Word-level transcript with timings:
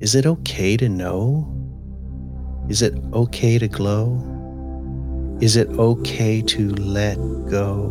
Is 0.00 0.14
it 0.14 0.24
okay 0.24 0.78
to 0.78 0.88
know? 0.88 1.46
Is 2.70 2.80
it 2.80 2.94
okay 3.12 3.58
to 3.58 3.68
glow? 3.68 4.16
Is 5.42 5.56
it 5.56 5.68
okay 5.68 6.40
to 6.40 6.70
let 6.76 7.16
go 7.50 7.84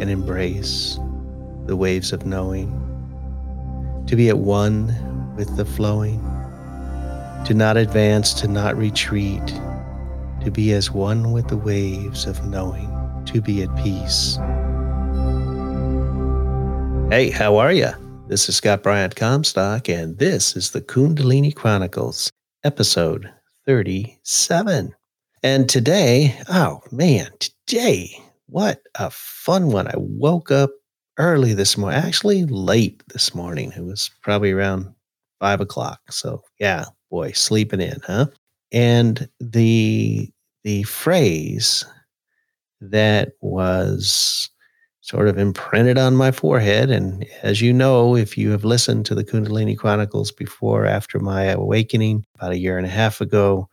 and 0.00 0.08
embrace 0.08 1.00
the 1.66 1.74
waves 1.74 2.12
of 2.12 2.24
knowing? 2.24 2.70
To 4.06 4.14
be 4.14 4.28
at 4.28 4.38
one 4.38 4.94
with 5.34 5.56
the 5.56 5.64
flowing? 5.64 6.20
To 7.46 7.52
not 7.52 7.76
advance, 7.76 8.32
to 8.34 8.46
not 8.46 8.76
retreat, 8.76 9.46
to 10.44 10.52
be 10.52 10.72
as 10.72 10.92
one 10.92 11.32
with 11.32 11.48
the 11.48 11.56
waves 11.56 12.26
of 12.26 12.46
knowing, 12.46 12.88
to 13.26 13.40
be 13.40 13.64
at 13.64 13.76
peace. 13.82 14.36
Hey, 17.10 17.30
how 17.30 17.56
are 17.56 17.72
you? 17.72 17.90
This 18.32 18.48
is 18.48 18.56
Scott 18.56 18.82
Bryant 18.82 19.14
Comstock, 19.14 19.90
and 19.90 20.16
this 20.16 20.56
is 20.56 20.70
the 20.70 20.80
Kundalini 20.80 21.54
Chronicles, 21.54 22.30
episode 22.64 23.30
37. 23.66 24.94
And 25.42 25.68
today, 25.68 26.40
oh 26.48 26.80
man, 26.90 27.28
today, 27.40 28.18
what 28.46 28.80
a 28.94 29.10
fun 29.10 29.66
one. 29.66 29.86
I 29.86 29.96
woke 29.98 30.50
up 30.50 30.70
early 31.18 31.52
this 31.52 31.76
morning, 31.76 32.00
actually 32.00 32.46
late 32.46 33.02
this 33.12 33.34
morning. 33.34 33.70
It 33.76 33.84
was 33.84 34.10
probably 34.22 34.52
around 34.52 34.94
five 35.38 35.60
o'clock. 35.60 36.00
So, 36.08 36.42
yeah, 36.58 36.86
boy, 37.10 37.32
sleeping 37.32 37.82
in, 37.82 38.00
huh? 38.06 38.28
And 38.72 39.28
the 39.40 40.30
the 40.64 40.84
phrase 40.84 41.84
that 42.80 43.32
was 43.42 44.48
sort 45.02 45.28
of 45.28 45.36
imprinted 45.36 45.98
on 45.98 46.14
my 46.14 46.30
forehead. 46.30 46.90
And 46.90 47.26
as 47.42 47.60
you 47.60 47.72
know, 47.72 48.16
if 48.16 48.38
you 48.38 48.50
have 48.52 48.64
listened 48.64 49.04
to 49.06 49.14
the 49.14 49.24
Kundalini 49.24 49.76
Chronicles 49.76 50.30
before, 50.30 50.86
after 50.86 51.18
my 51.18 51.44
awakening 51.44 52.24
about 52.36 52.52
a 52.52 52.58
year 52.58 52.78
and 52.78 52.86
a 52.86 52.90
half 52.90 53.20
ago, 53.20 53.68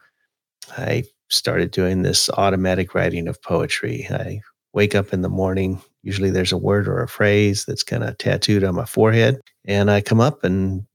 I 0.78 1.04
started 1.30 1.70
doing 1.70 2.02
this 2.02 2.30
automatic 2.32 2.96
writing 2.96 3.28
of 3.28 3.42
poetry. 3.44 4.08
I 4.10 4.42
wake 4.74 4.96
up 4.96 5.14
in 5.14 5.22
the 5.22 5.30
morning. 5.30 5.80
Usually 6.02 6.32
there's 6.32 6.52
a 6.52 6.58
word 6.58 6.88
or 6.88 7.04
a 7.04 7.08
phrase 7.08 7.64
that's 7.64 7.84
kind 7.84 8.04
of 8.04 8.18
tattooed 8.18 8.64
on 8.64 8.74
my 8.74 8.86
forehead. 8.86 9.40
And 9.66 9.92
I 9.92 10.02
come 10.02 10.20
up 10.20 10.44
and 10.44 10.86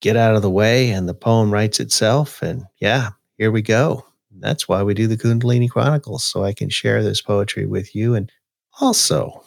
get 0.00 0.16
out 0.16 0.36
of 0.36 0.42
the 0.42 0.50
way, 0.50 0.90
and 0.90 1.08
the 1.08 1.14
poem 1.14 1.52
writes 1.52 1.80
itself. 1.80 2.40
And 2.40 2.64
yeah, 2.78 3.10
here 3.36 3.50
we 3.50 3.62
go. 3.62 4.04
That's 4.38 4.68
why 4.68 4.82
we 4.84 4.94
do 4.94 5.08
the 5.08 5.16
Kundalini 5.16 5.68
Chronicles, 5.68 6.22
so 6.22 6.44
I 6.44 6.52
can 6.52 6.68
share 6.68 7.02
this 7.02 7.20
poetry 7.20 7.66
with 7.66 7.96
you. 7.96 8.14
And 8.14 8.30
also, 8.80 9.44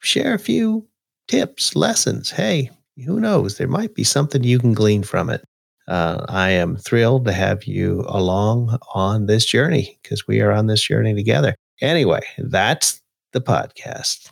share 0.00 0.34
a 0.34 0.38
few 0.38 0.86
tips, 1.28 1.76
lessons. 1.76 2.30
Hey, 2.30 2.70
who 3.04 3.20
knows? 3.20 3.56
There 3.56 3.68
might 3.68 3.94
be 3.94 4.04
something 4.04 4.42
you 4.42 4.58
can 4.58 4.72
glean 4.72 5.02
from 5.02 5.30
it. 5.30 5.44
Uh, 5.88 6.24
I 6.28 6.50
am 6.50 6.76
thrilled 6.76 7.24
to 7.24 7.32
have 7.32 7.64
you 7.64 8.04
along 8.08 8.78
on 8.94 9.26
this 9.26 9.44
journey 9.44 9.98
because 10.02 10.26
we 10.26 10.40
are 10.40 10.52
on 10.52 10.66
this 10.66 10.82
journey 10.82 11.14
together. 11.14 11.54
Anyway, 11.80 12.20
that's 12.38 13.00
the 13.32 13.40
podcast. 13.40 14.30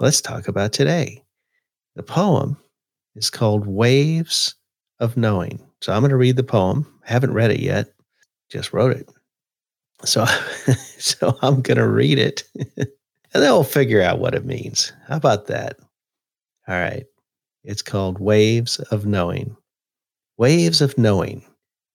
Let's 0.00 0.20
talk 0.20 0.48
about 0.48 0.72
today. 0.72 1.22
The 1.96 2.02
poem 2.02 2.56
is 3.14 3.30
called 3.30 3.66
Waves 3.66 4.54
of 5.00 5.16
Knowing. 5.16 5.60
So 5.80 5.92
I'm 5.92 6.00
going 6.00 6.10
to 6.10 6.16
read 6.16 6.36
the 6.36 6.44
poem. 6.44 6.86
I 7.08 7.12
haven't 7.12 7.34
read 7.34 7.50
it 7.50 7.60
yet, 7.60 7.88
just 8.50 8.72
wrote 8.72 8.92
it. 8.96 9.08
So, 10.04 10.24
so 10.98 11.38
I'm 11.42 11.62
going 11.62 11.78
to 11.78 11.88
read 11.88 12.18
it 12.18 12.44
and 13.34 13.42
then 13.42 13.52
we'll 13.52 13.64
figure 13.64 14.02
out 14.02 14.18
what 14.18 14.34
it 14.34 14.44
means. 14.44 14.92
How 15.06 15.16
about 15.16 15.46
that? 15.46 15.78
All 16.66 16.74
right. 16.74 17.06
It's 17.64 17.82
called 17.82 18.18
Waves 18.20 18.78
of 18.90 19.06
Knowing. 19.06 19.56
Waves 20.36 20.80
of 20.80 20.96
Knowing, 20.96 21.44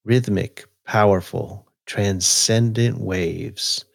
rhythmic, 0.04 0.66
powerful, 0.86 1.68
transcendent 1.86 3.00
waves. 3.00 3.86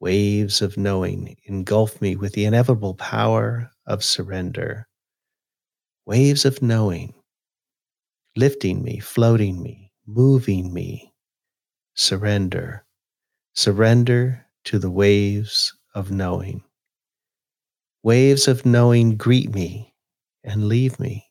Waves 0.00 0.60
of 0.62 0.76
knowing 0.76 1.36
engulf 1.44 2.00
me 2.02 2.16
with 2.16 2.32
the 2.32 2.44
inevitable 2.44 2.94
power 2.94 3.70
of 3.86 4.02
surrender. 4.02 4.88
Waves 6.06 6.44
of 6.44 6.60
knowing, 6.60 7.14
lifting 8.36 8.82
me, 8.82 8.98
floating 8.98 9.62
me, 9.62 9.92
moving 10.06 10.72
me. 10.72 11.12
Surrender. 11.94 12.84
Surrender 13.54 14.44
to 14.64 14.78
the 14.78 14.90
waves 14.90 15.72
of 15.94 16.10
knowing. 16.10 16.62
Waves 18.02 18.48
of 18.48 18.66
knowing 18.66 19.16
greet 19.16 19.54
me 19.54 19.94
and 20.44 20.68
leave 20.68 20.98
me, 20.98 21.30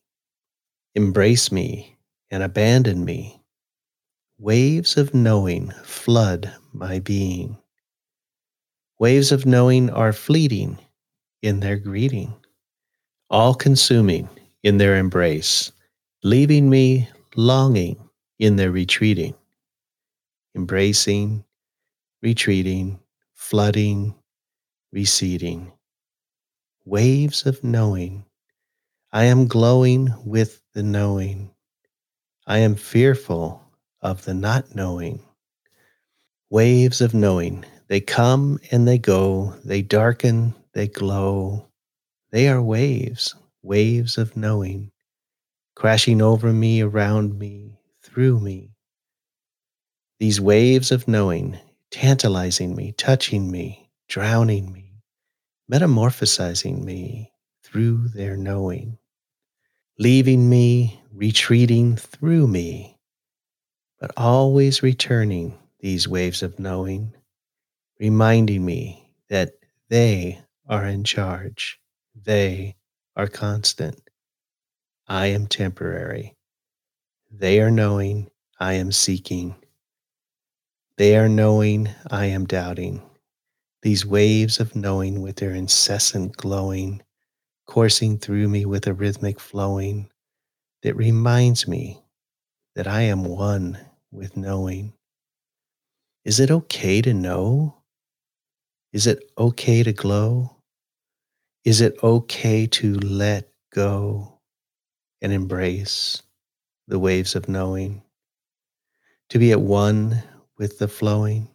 embrace 0.95 1.51
me 1.51 1.97
and 2.29 2.43
abandon 2.43 3.03
me. 3.03 3.41
Waves 4.39 4.97
of 4.97 5.13
knowing 5.13 5.71
flood 5.83 6.53
my 6.73 6.99
being. 6.99 7.57
Waves 8.99 9.31
of 9.31 9.45
knowing 9.45 9.89
are 9.89 10.13
fleeting 10.13 10.77
in 11.41 11.59
their 11.59 11.77
greeting, 11.77 12.33
all 13.29 13.53
consuming 13.53 14.29
in 14.63 14.77
their 14.77 14.97
embrace, 14.97 15.71
leaving 16.23 16.69
me 16.69 17.09
longing 17.35 17.97
in 18.39 18.55
their 18.55 18.71
retreating, 18.71 19.33
embracing, 20.55 21.43
retreating, 22.21 22.99
flooding, 23.33 24.15
receding. 24.91 25.71
Waves 26.85 27.45
of 27.45 27.63
knowing. 27.63 28.25
I 29.11 29.25
am 29.25 29.47
glowing 29.47 30.13
with 30.25 30.61
the 30.73 30.83
knowing. 30.83 31.51
I 32.47 32.59
am 32.59 32.75
fearful 32.75 33.63
of 34.01 34.25
the 34.25 34.33
not 34.33 34.75
knowing. 34.75 35.23
Waves 36.49 37.01
of 37.01 37.13
knowing. 37.13 37.65
They 37.87 38.01
come 38.01 38.59
and 38.71 38.87
they 38.87 38.97
go. 38.97 39.55
They 39.65 39.81
darken, 39.81 40.55
they 40.73 40.87
glow. 40.87 41.67
They 42.31 42.47
are 42.47 42.61
waves, 42.61 43.35
waves 43.61 44.17
of 44.17 44.37
knowing, 44.37 44.91
crashing 45.75 46.21
over 46.21 46.53
me, 46.53 46.81
around 46.81 47.37
me, 47.37 47.77
through 48.01 48.39
me. 48.39 48.71
These 50.19 50.39
waves 50.39 50.91
of 50.91 51.07
knowing, 51.07 51.59
tantalizing 51.91 52.75
me, 52.75 52.93
touching 52.93 53.51
me, 53.51 53.80
drowning 54.11 54.73
me, 54.73 55.01
metamorphosizing 55.71 56.83
me 56.83 57.31
through 57.63 58.09
their 58.09 58.35
knowing, 58.35 58.97
leaving 59.97 60.49
me, 60.49 60.99
retreating 61.13 61.95
through 61.95 62.45
me, 62.45 62.99
but 64.01 64.11
always 64.17 64.83
returning 64.83 65.57
these 65.79 66.09
waves 66.09 66.43
of 66.43 66.59
knowing, 66.59 67.13
reminding 68.01 68.65
me 68.65 69.09
that 69.29 69.53
they 69.87 70.37
are 70.67 70.85
in 70.85 71.05
charge, 71.05 71.79
they 72.13 72.75
are 73.15 73.27
constant. 73.27 73.97
I 75.07 75.27
am 75.27 75.47
temporary. 75.47 76.35
They 77.31 77.61
are 77.61 77.71
knowing, 77.71 78.29
I 78.59 78.73
am 78.73 78.91
seeking. 78.91 79.55
They 80.97 81.15
are 81.15 81.29
knowing, 81.29 81.87
I 82.09 82.25
am 82.25 82.45
doubting 82.45 83.01
these 83.81 84.05
waves 84.05 84.59
of 84.59 84.75
knowing 84.75 85.21
with 85.21 85.37
their 85.37 85.51
incessant 85.51 86.37
glowing, 86.37 87.01
coursing 87.67 88.17
through 88.17 88.47
me 88.47 88.65
with 88.65 88.87
a 88.87 88.93
rhythmic 88.93 89.39
flowing 89.39 90.09
that 90.83 90.95
reminds 90.95 91.67
me 91.67 92.01
that 92.75 92.87
I 92.87 93.01
am 93.01 93.23
one 93.23 93.77
with 94.11 94.37
knowing. 94.37 94.93
Is 96.25 96.39
it 96.39 96.51
okay 96.51 97.01
to 97.01 97.13
know? 97.13 97.75
Is 98.93 99.07
it 99.07 99.23
okay 99.37 99.83
to 99.83 99.93
glow? 99.93 100.57
Is 101.65 101.81
it 101.81 101.95
okay 102.03 102.67
to 102.67 102.95
let 102.99 103.49
go 103.73 104.39
and 105.21 105.31
embrace 105.31 106.21
the 106.87 106.99
waves 106.99 107.35
of 107.35 107.49
knowing? 107.49 108.01
To 109.29 109.39
be 109.39 109.51
at 109.51 109.61
one 109.61 110.21
with 110.57 110.79
the 110.79 110.87
flowing? 110.87 111.50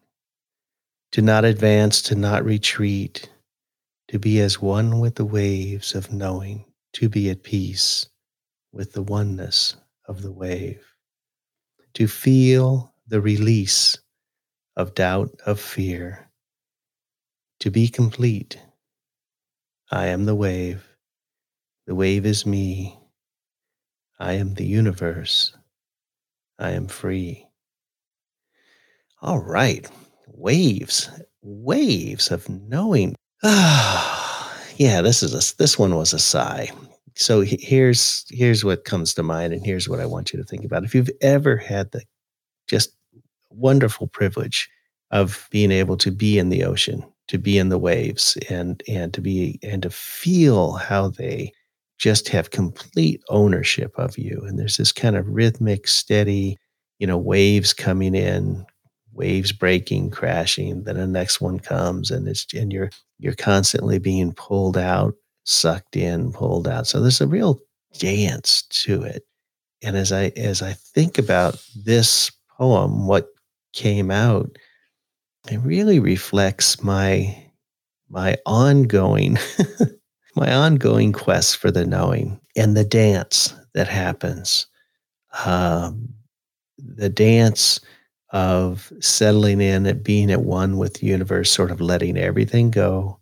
To 1.17 1.23
not 1.23 1.47
advance, 1.47 2.03
to 2.03 2.15
not 2.15 2.45
retreat, 2.45 3.31
to 4.07 4.19
be 4.19 4.39
as 4.39 4.61
one 4.61 5.01
with 5.01 5.15
the 5.15 5.25
waves 5.25 5.95
of 5.95 6.13
knowing, 6.13 6.63
to 6.93 7.09
be 7.09 7.31
at 7.31 7.43
peace 7.43 8.07
with 8.71 8.93
the 8.93 9.03
oneness 9.03 9.77
of 10.05 10.21
the 10.21 10.31
wave, 10.31 10.85
to 11.95 12.07
feel 12.07 12.93
the 13.07 13.19
release 13.19 13.97
of 14.77 14.95
doubt, 14.95 15.31
of 15.47 15.59
fear, 15.59 16.29
to 17.61 17.71
be 17.71 17.89
complete. 17.89 18.61
I 19.91 20.09
am 20.09 20.27
the 20.27 20.35
wave. 20.35 20.87
The 21.87 21.95
wave 21.95 22.27
is 22.27 22.45
me. 22.45 23.01
I 24.19 24.35
am 24.35 24.53
the 24.53 24.67
universe. 24.67 25.57
I 26.59 26.73
am 26.73 26.89
free. 26.89 27.49
All 29.23 29.39
right 29.39 29.91
waves, 30.26 31.11
waves 31.43 32.31
of 32.31 32.49
knowing. 32.49 33.14
Ah, 33.43 34.55
yeah, 34.76 35.02
this 35.02 35.23
is 35.23 35.32
a, 35.34 35.56
this 35.56 35.78
one 35.78 35.94
was 35.94 36.12
a 36.12 36.19
sigh. 36.19 36.70
so 37.17 37.40
here's 37.40 38.25
here's 38.31 38.64
what 38.64 38.84
comes 38.84 39.14
to 39.14 39.23
mind 39.23 39.52
and 39.52 39.64
here's 39.64 39.88
what 39.88 40.00
i 40.00 40.06
want 40.06 40.32
you 40.32 40.38
to 40.38 40.44
think 40.44 40.64
about 40.64 40.84
if 40.84 40.94
you've 40.94 41.11
ever 41.23 41.56
had 41.56 41.90
the 41.93 42.02
just 42.69 42.94
wonderful 43.50 44.06
privilege 44.06 44.69
of 45.11 45.49
being 45.50 45.73
able 45.73 45.96
to 45.96 46.11
be 46.11 46.38
in 46.38 46.50
the 46.50 46.62
ocean 46.64 47.02
to 47.29 47.38
be 47.38 47.58
in 47.58 47.70
the 47.70 47.79
waves 47.79 48.37
and 48.50 48.82
and 48.87 49.14
to 49.14 49.20
be 49.20 49.58
and 49.62 49.82
to 49.82 49.90
feel 49.90 50.72
how 50.72 51.08
they 51.08 51.50
just 51.99 52.29
have 52.29 52.50
complete 52.50 53.22
ownership 53.31 53.93
of 53.96 54.19
you 54.19 54.43
and 54.46 54.58
there's 54.58 54.76
this 54.76 54.93
kind 54.93 55.17
of 55.17 55.26
rhythmic 55.26 55.88
steady 55.88 56.58
you 56.99 57.06
know 57.06 57.17
waves 57.17 57.72
coming 57.72 58.14
in 58.14 58.64
waves 59.17 59.53
breaking 59.53 60.11
crashing 60.11 60.85
then 60.85 60.97
the 60.97 61.07
next 61.07 61.41
one 61.41 61.59
comes 61.59 62.11
and 62.11 62.29
it's 62.29 62.47
and 62.55 62.73
you're 62.73 62.91
you're 63.19 63.35
constantly 63.35 63.99
being 63.99 64.33
pulled 64.33 64.77
out 64.77 65.15
sucked 65.45 65.97
in 65.97 66.33
pulled 66.33 66.67
out. 66.69 66.87
So 66.87 67.01
there's 67.01 67.21
a 67.21 67.27
real 67.27 67.61
dance 67.99 68.63
to 68.63 69.03
it. 69.03 69.25
And 69.83 69.97
as 69.97 70.13
i 70.13 70.33
as 70.37 70.63
i 70.63 70.73
think 70.73 71.19
about 71.19 71.63
this 71.85 72.31
poem 72.59 73.07
what 73.07 73.29
came 73.73 74.11
out 74.11 74.57
it 75.51 75.59
really 75.59 76.01
reflects 76.01 76.83
my 76.83 77.45
my 78.09 78.37
ongoing 78.47 79.39
my 80.37 80.53
ongoing 80.53 81.13
quest 81.13 81.57
for 81.57 81.71
the 81.71 81.85
knowing 81.85 82.41
and 82.57 82.77
the 82.77 82.85
dance 82.85 83.55
that 83.75 83.89
happens. 83.89 84.67
Um, 85.45 86.09
the 86.79 87.09
dance 87.09 87.81
of 88.31 88.93
settling 89.00 89.61
in 89.61 89.87
at 89.87 90.02
being 90.02 90.31
at 90.31 90.43
one 90.43 90.76
with 90.78 90.94
the 90.94 91.06
universe 91.06 91.50
sort 91.50 91.70
of 91.70 91.81
letting 91.81 92.17
everything 92.17 92.70
go 92.70 93.19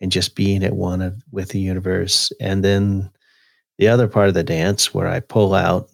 and 0.00 0.12
just 0.12 0.34
being 0.34 0.62
at 0.62 0.74
one 0.74 1.22
with 1.32 1.48
the 1.50 1.60
universe 1.60 2.30
and 2.40 2.62
then 2.62 3.10
the 3.78 3.88
other 3.88 4.08
part 4.08 4.28
of 4.28 4.34
the 4.34 4.44
dance 4.44 4.92
where 4.92 5.08
i 5.08 5.20
pull 5.20 5.54
out 5.54 5.88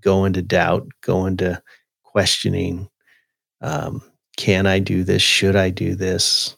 go 0.00 0.24
into 0.24 0.40
doubt 0.40 0.86
go 1.02 1.26
into 1.26 1.60
questioning 2.02 2.88
um, 3.60 4.02
can 4.36 4.66
I 4.66 4.78
do 4.78 5.02
this? 5.02 5.22
Should 5.22 5.56
I 5.56 5.70
do 5.70 5.94
this? 5.94 6.56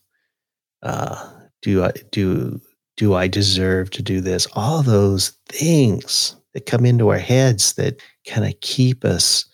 Uh, 0.83 1.31
do 1.63 1.85
I 1.85 1.93
do 2.11 2.61
do 2.97 3.15
I 3.15 3.29
deserve 3.29 3.91
to 3.91 4.03
do 4.03 4.21
this? 4.21 4.47
All 4.55 4.83
those 4.83 5.31
things 5.49 6.37
that 6.55 6.67
come 6.67 6.85
into 6.85 7.09
our 7.09 7.19
heads 7.19 7.75
that 7.75 8.01
kind 8.27 8.45
of 8.47 8.61
keep 8.61 9.05
us 9.05 9.45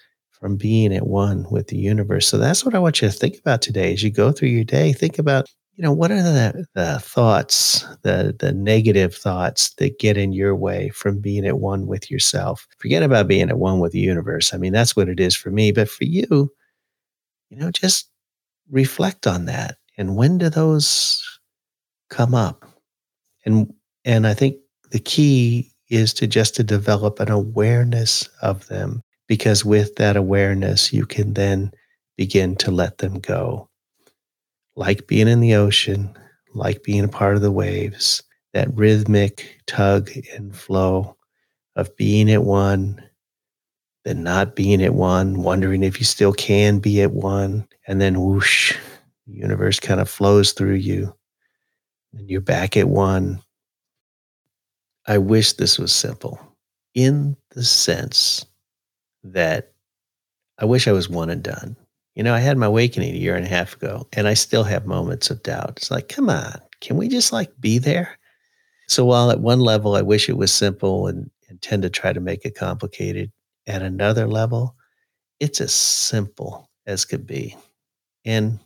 from 0.44 0.56
being 0.56 0.94
at 0.94 1.06
one 1.06 1.46
with 1.50 1.68
the 1.68 1.78
universe. 1.78 2.26
So 2.26 2.36
that's 2.36 2.66
what 2.66 2.74
I 2.74 2.78
want 2.78 3.00
you 3.00 3.08
to 3.08 3.14
think 3.14 3.38
about 3.38 3.62
today 3.62 3.94
as 3.94 4.02
you 4.02 4.10
go 4.10 4.30
through 4.30 4.50
your 4.50 4.62
day. 4.62 4.92
Think 4.92 5.18
about, 5.18 5.48
you 5.74 5.82
know, 5.82 5.90
what 5.90 6.10
are 6.10 6.22
the, 6.22 6.66
the 6.74 6.98
thoughts, 6.98 7.82
the 8.02 8.36
the 8.38 8.52
negative 8.52 9.14
thoughts 9.14 9.72
that 9.76 9.98
get 9.98 10.18
in 10.18 10.34
your 10.34 10.54
way 10.54 10.90
from 10.90 11.18
being 11.18 11.46
at 11.46 11.60
one 11.60 11.86
with 11.86 12.10
yourself. 12.10 12.66
Forget 12.76 13.02
about 13.02 13.26
being 13.26 13.48
at 13.48 13.56
one 13.56 13.80
with 13.80 13.92
the 13.92 14.00
universe. 14.00 14.52
I 14.52 14.58
mean, 14.58 14.74
that's 14.74 14.94
what 14.94 15.08
it 15.08 15.18
is 15.18 15.34
for 15.34 15.50
me. 15.50 15.72
But 15.72 15.88
for 15.88 16.04
you, 16.04 16.52
you 17.48 17.56
know, 17.56 17.70
just 17.70 18.10
reflect 18.70 19.26
on 19.26 19.46
that. 19.46 19.78
And 19.96 20.14
when 20.14 20.36
do 20.36 20.50
those 20.50 21.24
come 22.10 22.34
up? 22.34 22.66
And 23.46 23.72
and 24.04 24.26
I 24.26 24.34
think 24.34 24.58
the 24.90 25.00
key 25.00 25.72
is 25.88 26.12
to 26.12 26.26
just 26.26 26.54
to 26.56 26.62
develop 26.62 27.18
an 27.18 27.30
awareness 27.30 28.28
of 28.42 28.66
them 28.66 29.00
because 29.26 29.64
with 29.64 29.96
that 29.96 30.16
awareness 30.16 30.92
you 30.92 31.06
can 31.06 31.34
then 31.34 31.72
begin 32.16 32.56
to 32.56 32.70
let 32.70 32.98
them 32.98 33.18
go. 33.18 33.68
Like 34.76 35.06
being 35.06 35.28
in 35.28 35.40
the 35.40 35.54
ocean, 35.54 36.16
like 36.54 36.82
being 36.82 37.04
a 37.04 37.08
part 37.08 37.36
of 37.36 37.42
the 37.42 37.52
waves, 37.52 38.22
that 38.52 38.74
rhythmic 38.74 39.60
tug 39.66 40.10
and 40.34 40.54
flow 40.54 41.16
of 41.76 41.94
being 41.96 42.30
at 42.30 42.44
one, 42.44 43.02
then 44.04 44.22
not 44.22 44.54
being 44.54 44.82
at 44.82 44.94
one, 44.94 45.42
wondering 45.42 45.82
if 45.82 45.98
you 45.98 46.04
still 46.04 46.32
can 46.32 46.78
be 46.78 47.02
at 47.02 47.12
one, 47.12 47.66
and 47.88 48.00
then 48.00 48.20
whoosh, 48.20 48.76
the 49.26 49.32
universe 49.32 49.80
kind 49.80 50.00
of 50.00 50.08
flows 50.08 50.52
through 50.52 50.74
you, 50.74 51.14
and 52.12 52.30
you're 52.30 52.40
back 52.40 52.76
at 52.76 52.88
one. 52.88 53.40
I 55.06 55.18
wish 55.18 55.54
this 55.54 55.78
was 55.78 55.92
simple 55.92 56.38
in 56.94 57.36
the 57.50 57.64
sense 57.64 58.46
that 59.24 59.72
I 60.58 60.64
wish 60.64 60.86
I 60.86 60.92
was 60.92 61.08
one 61.08 61.30
and 61.30 61.42
done. 61.42 61.76
You 62.14 62.22
know, 62.22 62.34
I 62.34 62.38
had 62.38 62.56
my 62.56 62.66
awakening 62.66 63.14
a 63.14 63.18
year 63.18 63.34
and 63.34 63.44
a 63.44 63.48
half 63.48 63.74
ago, 63.74 64.06
and 64.12 64.28
I 64.28 64.34
still 64.34 64.62
have 64.62 64.86
moments 64.86 65.30
of 65.30 65.42
doubt. 65.42 65.74
It's 65.76 65.90
like, 65.90 66.08
come 66.08 66.30
on, 66.30 66.60
can 66.80 66.96
we 66.96 67.08
just 67.08 67.32
like 67.32 67.50
be 67.60 67.78
there? 67.78 68.18
So 68.86 69.04
while 69.04 69.30
at 69.30 69.40
one 69.40 69.60
level 69.60 69.96
I 69.96 70.02
wish 70.02 70.28
it 70.28 70.36
was 70.36 70.52
simple 70.52 71.08
and, 71.08 71.30
and 71.48 71.60
tend 71.60 71.82
to 71.82 71.90
try 71.90 72.12
to 72.12 72.20
make 72.20 72.44
it 72.44 72.54
complicated, 72.54 73.32
at 73.66 73.82
another 73.82 74.26
level, 74.26 74.76
it's 75.40 75.60
as 75.60 75.74
simple 75.74 76.70
as 76.86 77.04
could 77.04 77.26
be. 77.26 77.56
And 78.24 78.58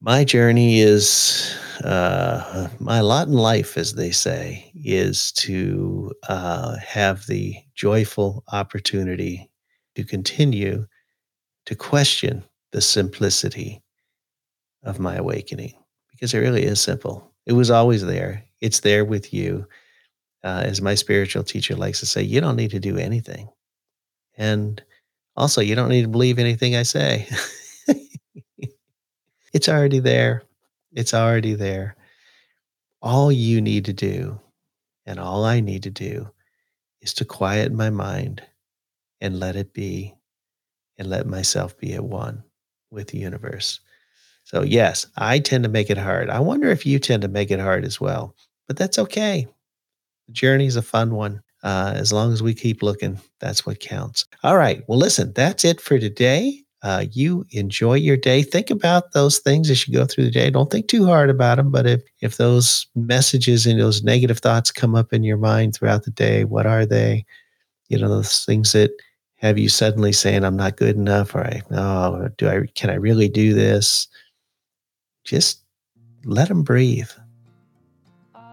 my 0.00 0.24
journey 0.24 0.80
is 0.80 1.56
uh, 1.84 2.68
my 2.78 3.00
lot 3.00 3.28
in 3.28 3.34
life, 3.34 3.76
as 3.76 3.94
they 3.94 4.10
say, 4.10 4.70
is 4.74 5.32
to 5.32 6.12
uh, 6.28 6.76
have 6.78 7.26
the 7.26 7.56
joyful 7.74 8.44
opportunity 8.52 9.48
to 9.96 10.04
continue 10.04 10.86
to 11.64 11.74
question 11.74 12.44
the 12.72 12.80
simplicity 12.80 13.82
of 14.84 15.00
my 15.00 15.16
awakening 15.16 15.72
because 16.10 16.32
it 16.32 16.38
really 16.38 16.64
is 16.64 16.80
simple. 16.80 17.32
It 17.46 17.54
was 17.54 17.70
always 17.70 18.04
there, 18.04 18.44
it's 18.60 18.80
there 18.80 19.04
with 19.04 19.32
you. 19.34 19.66
Uh, 20.44 20.62
as 20.64 20.80
my 20.80 20.94
spiritual 20.94 21.42
teacher 21.42 21.74
likes 21.74 21.98
to 21.98 22.06
say, 22.06 22.22
you 22.22 22.40
don't 22.40 22.54
need 22.54 22.70
to 22.70 22.78
do 22.78 22.96
anything. 22.96 23.48
And 24.36 24.80
also, 25.34 25.60
you 25.60 25.74
don't 25.74 25.88
need 25.88 26.02
to 26.02 26.08
believe 26.08 26.38
anything 26.38 26.76
I 26.76 26.84
say. 26.84 27.26
it's 29.52 29.68
already 29.68 29.98
there. 29.98 30.44
It's 30.92 31.14
already 31.14 31.54
there. 31.54 31.96
All 33.02 33.32
you 33.32 33.60
need 33.60 33.86
to 33.86 33.92
do, 33.92 34.40
and 35.04 35.18
all 35.18 35.44
I 35.44 35.58
need 35.58 35.82
to 35.82 35.90
do, 35.90 36.30
is 37.00 37.12
to 37.14 37.24
quiet 37.24 37.72
my 37.72 37.90
mind 37.90 38.42
and 39.20 39.40
let 39.40 39.56
it 39.56 39.72
be 39.72 40.14
and 40.98 41.08
let 41.08 41.26
myself 41.26 41.76
be 41.78 41.94
at 41.94 42.04
one 42.04 42.42
with 42.90 43.08
the 43.08 43.18
universe. 43.18 43.80
So, 44.44 44.62
yes, 44.62 45.06
I 45.16 45.40
tend 45.40 45.64
to 45.64 45.70
make 45.70 45.90
it 45.90 45.98
hard. 45.98 46.30
I 46.30 46.40
wonder 46.40 46.70
if 46.70 46.86
you 46.86 46.98
tend 46.98 47.22
to 47.22 47.28
make 47.28 47.50
it 47.50 47.60
hard 47.60 47.84
as 47.84 48.00
well, 48.00 48.34
but 48.68 48.76
that's 48.76 48.98
okay. 48.98 49.46
The 50.28 50.32
journey 50.32 50.66
is 50.66 50.76
a 50.76 50.82
fun 50.82 51.14
one. 51.14 51.42
Uh, 51.62 51.94
as 51.96 52.12
long 52.12 52.32
as 52.32 52.42
we 52.42 52.54
keep 52.54 52.82
looking, 52.82 53.18
that's 53.40 53.66
what 53.66 53.80
counts. 53.80 54.24
All 54.44 54.56
right. 54.56 54.82
Well, 54.86 54.98
listen, 54.98 55.32
that's 55.34 55.64
it 55.64 55.80
for 55.80 55.98
today. 55.98 56.62
Uh, 56.82 57.06
you 57.10 57.44
enjoy 57.50 57.94
your 57.94 58.16
day. 58.16 58.42
Think 58.42 58.70
about 58.70 59.12
those 59.12 59.38
things 59.38 59.70
as 59.70 59.88
you 59.88 59.94
go 59.94 60.04
through 60.04 60.24
the 60.24 60.30
day. 60.30 60.50
Don't 60.50 60.70
think 60.70 60.86
too 60.86 61.06
hard 61.06 61.30
about 61.30 61.56
them. 61.56 61.72
But 61.72 61.86
if 61.86 62.02
if 62.20 62.36
those 62.36 62.86
messages 62.94 63.66
and 63.66 63.80
those 63.80 64.04
negative 64.04 64.38
thoughts 64.38 64.70
come 64.70 64.94
up 64.94 65.12
in 65.12 65.24
your 65.24 65.38
mind 65.38 65.74
throughout 65.74 66.04
the 66.04 66.12
day, 66.12 66.44
what 66.44 66.66
are 66.66 66.86
they? 66.86 67.24
You 67.88 67.98
know, 67.98 68.08
those 68.08 68.44
things 68.44 68.72
that 68.72 68.90
have 69.46 69.58
you 69.58 69.68
suddenly 69.68 70.12
saying, 70.12 70.44
"I'm 70.44 70.56
not 70.56 70.76
good 70.76 70.96
enough," 70.96 71.34
or 71.34 71.44
"I 71.44 71.62
oh, 71.72 72.28
do 72.36 72.48
I 72.48 72.66
can 72.74 72.90
I 72.90 72.94
really 72.94 73.28
do 73.28 73.54
this?" 73.54 74.08
Just 75.24 75.62
let 76.24 76.48
them 76.48 76.62
breathe. 76.62 77.10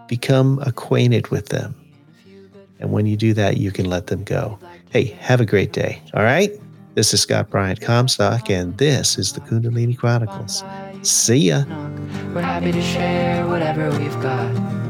Become 0.08 0.60
acquainted 0.64 1.28
with 1.28 1.48
them 1.48 1.74
and 2.84 2.92
when 2.92 3.06
you 3.06 3.16
do 3.16 3.32
that, 3.34 3.56
you 3.56 3.72
can 3.72 3.88
let 3.88 4.08
them 4.08 4.24
go. 4.24 4.58
Hey, 4.90 5.04
have 5.04 5.40
a 5.40 5.46
great 5.46 5.72
day. 5.72 6.02
All 6.12 6.22
right? 6.22 6.52
This 6.94 7.14
is 7.14 7.22
Scott 7.22 7.48
Bryant 7.48 7.80
Comstock, 7.80 8.50
and 8.50 8.76
this 8.76 9.18
is 9.18 9.32
the 9.32 9.40
Kundalini 9.40 9.96
Chronicles. 9.96 10.62
See 11.02 11.48
ya. 11.48 11.64
We're 12.34 12.42
happy 12.42 12.72
to 12.72 12.82
share 12.82 13.46
whatever 13.48 13.90
we've 13.98 14.20
got. 14.20 14.83